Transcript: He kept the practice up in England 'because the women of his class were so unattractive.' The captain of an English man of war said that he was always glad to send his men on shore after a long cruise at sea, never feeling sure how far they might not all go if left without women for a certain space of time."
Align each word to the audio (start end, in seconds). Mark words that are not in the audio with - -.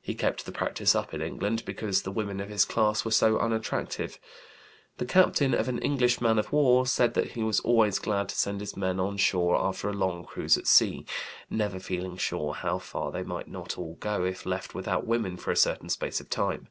He 0.00 0.14
kept 0.14 0.46
the 0.46 0.52
practice 0.52 0.94
up 0.94 1.12
in 1.12 1.20
England 1.20 1.64
'because 1.64 2.02
the 2.02 2.12
women 2.12 2.38
of 2.38 2.48
his 2.48 2.64
class 2.64 3.04
were 3.04 3.10
so 3.10 3.36
unattractive.' 3.40 4.16
The 4.98 5.04
captain 5.06 5.54
of 5.54 5.68
an 5.68 5.80
English 5.82 6.20
man 6.20 6.38
of 6.38 6.52
war 6.52 6.86
said 6.86 7.14
that 7.14 7.32
he 7.32 7.42
was 7.42 7.58
always 7.58 7.98
glad 7.98 8.28
to 8.28 8.36
send 8.36 8.60
his 8.60 8.76
men 8.76 9.00
on 9.00 9.16
shore 9.16 9.56
after 9.56 9.88
a 9.88 9.92
long 9.92 10.24
cruise 10.24 10.56
at 10.56 10.68
sea, 10.68 11.04
never 11.50 11.80
feeling 11.80 12.16
sure 12.16 12.54
how 12.54 12.78
far 12.78 13.10
they 13.10 13.24
might 13.24 13.48
not 13.48 13.76
all 13.76 13.96
go 13.98 14.22
if 14.24 14.46
left 14.46 14.72
without 14.72 15.04
women 15.04 15.36
for 15.36 15.50
a 15.50 15.56
certain 15.56 15.88
space 15.88 16.20
of 16.20 16.30
time." 16.30 16.68